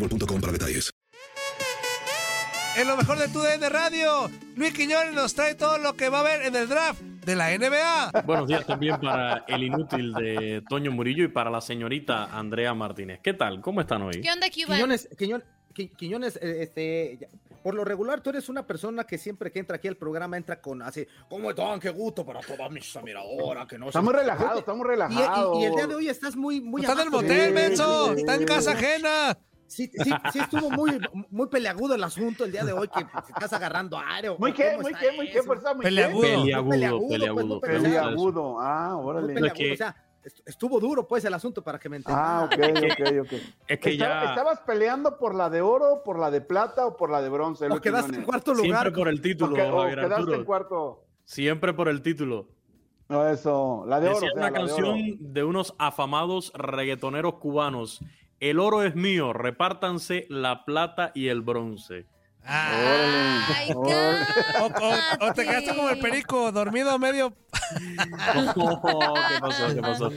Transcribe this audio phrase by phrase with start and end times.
[0.00, 0.90] boostmobile.com para detalles.
[2.76, 6.18] En lo mejor de tu DN Radio, Luis Quiñones nos trae todo lo que va
[6.18, 8.22] a haber en el draft de la NBA.
[8.24, 13.20] Buenos días también para el inútil de Toño Murillo y para la señorita Andrea Martínez.
[13.22, 13.60] ¿Qué tal?
[13.60, 14.20] ¿Cómo están hoy?
[14.20, 14.76] ¿Qué onda, Cuba?
[14.76, 17.28] Quiñones, Quiñones, Qui- Quiñones, eh, este,
[17.62, 20.60] por lo regular tú eres una persona que siempre que entra aquí al programa entra
[20.60, 21.80] con así, ¿cómo están?
[21.80, 25.54] Qué gusto para toda mi admiradora, que no Está sé- muy relajado, está muy relajado.
[25.56, 27.52] Y, y- y el día de hoy estás muy, muy Está en el motel, Sí,
[27.52, 28.14] Menso.
[28.14, 29.36] sí, Está en casa ajena.
[29.70, 30.98] Sí, sí, sí estuvo muy,
[31.30, 34.30] muy peleagudo el asunto el día de hoy, que pues, estás agarrando aire.
[34.30, 35.44] o Muy qué, muy qué, muy qué, eso?
[35.44, 36.22] fuerza, muy Peleagudo.
[36.22, 37.00] peleagudo, pues, peliagudo.
[37.06, 37.60] muy peliagudo.
[37.60, 38.60] Peliagudo.
[38.60, 39.32] Ah, órale.
[39.34, 39.94] peleagudo, que- o sea,
[40.24, 42.24] est- estuvo duro pues el asunto para que me entiendas.
[42.26, 43.32] Ah, ok, ok, ok.
[43.68, 46.96] Es que Estaba- ya ¿Estabas peleando por la de oro, por la de plata o
[46.96, 47.68] por la de bronce?
[47.68, 48.92] o quedaste en cuarto siempre lugar.
[48.92, 50.34] por el título, ¿O que- o Javier quedaste Arturo.
[50.34, 51.04] en cuarto?
[51.24, 52.48] Siempre por el título.
[53.08, 54.14] No, eso, la de oro.
[54.16, 55.16] Decía o sea, una la de canción oro.
[55.20, 58.00] de, unos afamados reggaetoneros cubanos.
[58.40, 62.06] El oro es mío, repártanse la plata y el bronce.
[62.42, 67.34] Ah, Ay, o, o- o te quedaste como el perico, dormido medio.
[68.56, 69.74] Oh, ¿Qué pasó?
[69.74, 70.10] ¿Qué pasó?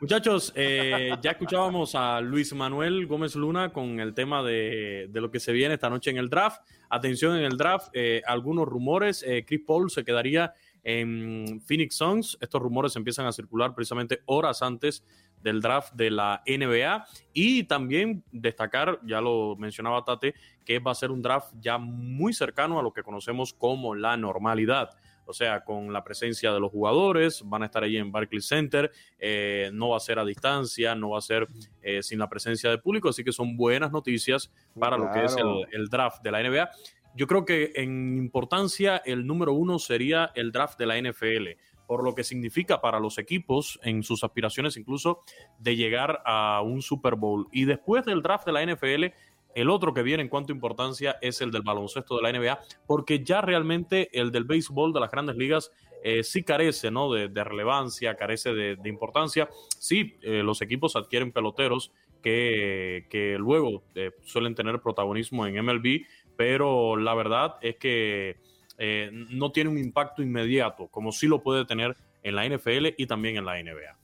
[0.00, 5.32] Muchachos, eh, ya escuchábamos a Luis Manuel Gómez Luna con el tema de, de lo
[5.32, 6.60] que se viene esta noche en el draft.
[6.88, 9.24] Atención en el draft, eh, algunos rumores.
[9.26, 10.52] eh, Chris Paul se quedaría
[10.84, 12.38] en Phoenix Suns.
[12.40, 15.02] Estos rumores empiezan a circular precisamente horas antes
[15.42, 17.06] del draft de la NBA.
[17.32, 20.34] Y también destacar, ya lo mencionaba Tate,
[20.64, 24.16] que va a ser un draft ya muy cercano a lo que conocemos como la
[24.16, 24.90] normalidad.
[25.24, 28.90] O sea, con la presencia de los jugadores, van a estar ahí en Barclays Center,
[29.18, 31.46] eh, no va a ser a distancia, no va a ser
[31.82, 35.36] eh, sin la presencia de público, así que son buenas noticias para lo que es
[35.70, 36.70] el draft de la NBA.
[37.14, 41.48] Yo creo que en importancia el número uno sería el draft de la NFL,
[41.88, 45.22] por lo que significa para los equipos en sus aspiraciones incluso
[45.58, 47.48] de llegar a un Super Bowl.
[47.50, 49.06] Y después del draft de la NFL,
[49.54, 53.24] el otro que viene en cuanto importancia es el del baloncesto de la NBA, porque
[53.24, 55.72] ya realmente el del béisbol de las grandes ligas
[56.04, 57.10] eh, sí carece ¿no?
[57.10, 59.48] de, relevancia, carece de, de importancia.
[59.78, 61.90] Sí, eh, los equipos adquieren peloteros
[62.22, 66.02] que, que luego eh, suelen tener protagonismo en MLB,
[66.36, 68.36] pero la verdad es que
[68.78, 73.06] eh, no tiene un impacto inmediato, como sí lo puede tener en la NFL y
[73.06, 73.98] también en la NBA.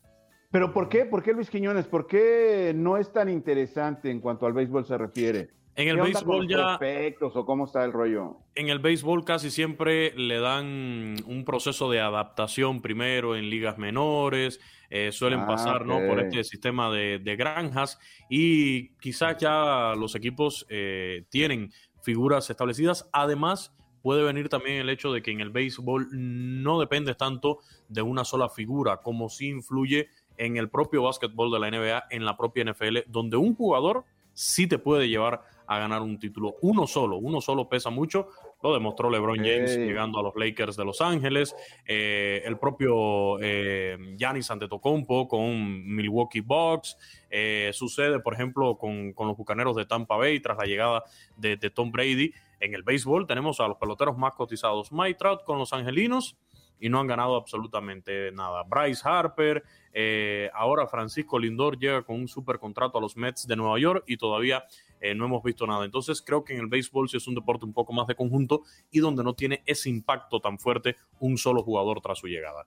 [0.51, 1.05] ¿Pero por qué?
[1.05, 1.87] ¿Por qué Luis Quiñones?
[1.87, 5.50] ¿Por qué no es tan interesante en cuanto al béisbol se refiere?
[5.76, 7.29] En el ¿Qué onda con béisbol ya...
[7.35, 8.37] o cómo está el rollo?
[8.55, 14.61] En el béisbol casi siempre le dan un proceso de adaptación primero en ligas menores,
[14.91, 15.99] eh, suelen Ah, pasar ¿no?
[16.06, 17.99] por este sistema de, de granjas
[18.31, 21.73] y quizás ya los equipos eh, tienen
[22.05, 23.09] figuras establecidas.
[23.12, 23.75] Además,
[24.05, 28.23] puede venir también el hecho de que en el béisbol no dependes tanto de una
[28.23, 32.65] sola figura, como sí influye en el propio básquetbol de la NBA, en la propia
[32.71, 34.05] NFL, donde un jugador
[34.35, 36.56] sí te puede llevar a ganar un título.
[36.61, 38.29] Uno solo, uno solo pesa mucho,
[38.64, 41.55] Lo demostró LeBron James llegando a los Lakers de Los Ángeles.
[41.84, 46.96] Eh, el propio eh, Giannis Antetokounmpo con Milwaukee Bucks.
[47.28, 51.05] Eh, sucede, por ejemplo, con, con los Bucaneros de Tampa Bay tras la llegada
[51.37, 52.32] de, de Tom Brady.
[52.58, 54.90] En el béisbol tenemos a los peloteros más cotizados.
[54.90, 56.38] Mike Trout con los Angelinos
[56.81, 58.62] y no han ganado absolutamente nada.
[58.64, 59.62] Bryce Harper,
[59.93, 64.05] eh, ahora Francisco Lindor llega con un super contrato a los Mets de Nueva York
[64.06, 64.64] y todavía
[65.00, 65.85] eh, no hemos visto nada.
[65.85, 68.62] Entonces creo que en el béisbol sí es un deporte un poco más de conjunto
[68.91, 72.67] y donde no tiene ese impacto tan fuerte un solo jugador tras su llegada.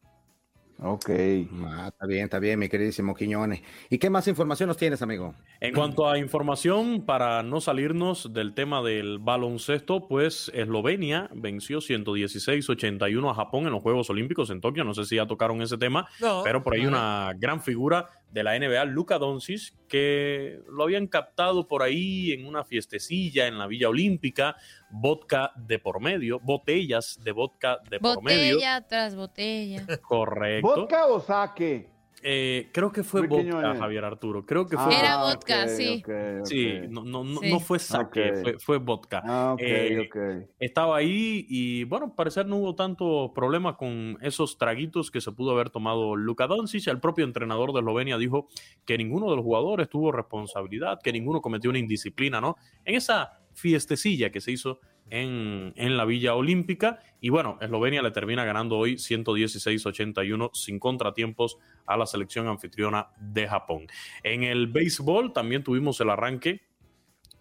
[0.80, 1.10] Ok.
[1.66, 3.62] Ah, está bien, está bien, mi queridísimo Quiñones.
[3.90, 5.34] ¿Y qué más información nos tienes, amigo?
[5.60, 13.32] En cuanto a información, para no salirnos del tema del baloncesto, pues Eslovenia venció 116-81
[13.32, 14.84] a Japón en los Juegos Olímpicos en Tokio.
[14.84, 16.90] No sé si ya tocaron ese tema, No, pero por ahí no.
[16.90, 22.46] una gran figura de la NBA, Luka Doncic, que lo habían captado por ahí en
[22.46, 24.56] una fiestecilla en la Villa Olímpica,
[24.90, 28.56] vodka de por medio, botellas de vodka de por medio.
[28.56, 29.86] Botella tras botella.
[30.02, 30.68] Correcto.
[30.68, 31.97] ¿Vodka o saque?
[32.24, 33.76] Eh, creo que fue Pequeño, vodka.
[33.76, 34.46] Javier Arturo.
[34.46, 36.04] Creo que fue Era Ah, vodka, ok, sí.
[36.46, 37.52] Sí, no, no, no, Sí.
[37.52, 39.22] no fue sake, fue, fue vodka.
[39.24, 40.50] Ah, ok, Eh, ok.
[40.60, 45.52] Estaba ahí y bueno, parecer no hubo tanto problema con esos traguitos que se pudo
[45.52, 46.88] haber tomado Luka Doncic.
[46.88, 48.48] El propio entrenador de Eslovenia dijo
[48.86, 52.56] que ninguno de los jugadores tuvo responsabilidad, que ninguno cometió una indisciplina, ¿no?
[52.84, 57.00] En esa fiestecilla que se hizo en, en la Villa Olímpica.
[57.20, 63.48] Y bueno, Eslovenia le termina ganando hoy 116-81 sin contratiempos a la selección anfitriona de
[63.48, 63.88] Japón.
[64.24, 66.62] En el béisbol también tuvimos el arranque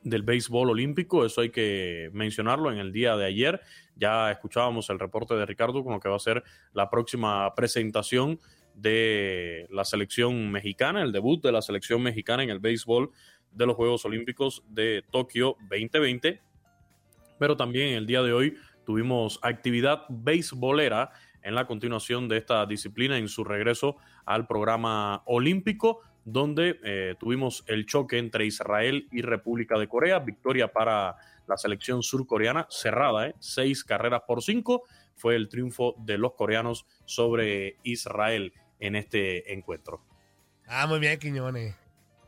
[0.02, 3.60] del béisbol olímpico, eso hay que mencionarlo en el día de ayer.
[3.96, 8.38] Ya escuchábamos el reporte de Ricardo con lo que va a ser la próxima presentación
[8.76, 13.10] de la selección mexicana, el debut de la selección mexicana en el béisbol
[13.56, 16.40] de los Juegos Olímpicos de Tokio 2020.
[17.38, 21.10] Pero también el día de hoy tuvimos actividad beisbolera
[21.42, 27.64] en la continuación de esta disciplina en su regreso al programa olímpico, donde eh, tuvimos
[27.68, 31.16] el choque entre Israel y República de Corea, victoria para
[31.46, 33.34] la selección surcoreana cerrada, ¿eh?
[33.38, 34.82] seis carreras por cinco,
[35.14, 40.02] fue el triunfo de los coreanos sobre Israel en este encuentro.
[40.66, 41.85] Ah, muy bien, Quiñones.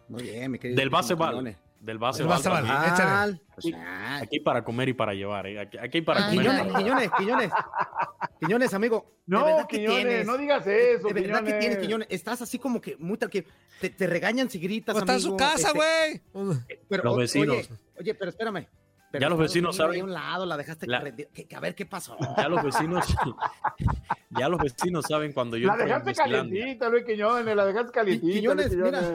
[0.09, 0.79] Muy bien, mi querido.
[0.79, 2.31] Del básquetbol, del básquetbol.
[2.31, 2.93] básquetbol, también.
[2.95, 3.41] échale.
[3.57, 3.75] Aquí,
[4.23, 5.61] aquí hay para comer y para llevar, ¿eh?
[5.61, 6.39] aquí, aquí hay para Ah, comer.
[6.47, 7.51] Quiñones, para- Quiñones, Quiñones.
[8.41, 9.15] Quiñones, amigo.
[9.27, 10.27] No, que Quiñones, tienes.
[10.27, 11.61] no digas eso, De verdad que Quiñones.
[11.61, 12.09] tienes, Quiñones.
[12.11, 13.47] Estás así como que muy tranquilo.
[13.81, 16.59] Te, te regañan si gritas, Pues está en su amigo, casa, este, güey.
[16.89, 17.57] pero, Los vecinos.
[17.57, 17.69] Oye,
[18.01, 18.67] oye, pero espérame.
[19.11, 20.01] Pero Ya los vecinos saben.
[20.01, 21.03] a un lado, la dejaste La-.
[21.03, 22.17] Que- que a ver qué pasó.
[22.37, 23.07] Ya los vecinos,
[24.31, 28.33] ya los vecinos saben cuando yo La dejaste calientita, Luis Quiñones, la dejaste calientita.
[28.33, 29.15] Quiñones, Luis mira.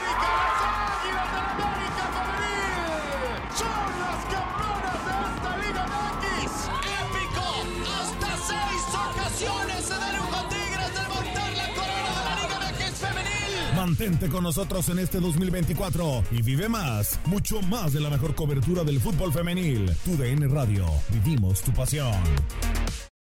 [13.91, 18.85] Mantente con nosotros en este 2024 y vive más, mucho más de la mejor cobertura
[18.85, 19.91] del fútbol femenil.
[20.05, 22.15] TUDN Radio, vivimos tu pasión.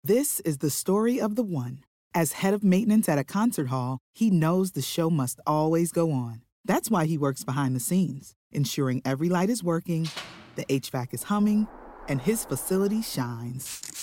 [0.04, 1.80] This is the story of the one.
[2.14, 6.12] As head of maintenance at a concert hall, he knows the show must always go
[6.12, 6.42] on.
[6.64, 10.08] That's why he works behind the scenes, ensuring every light is working,
[10.56, 11.68] the HVAC is humming,
[12.08, 14.03] and his facility shines.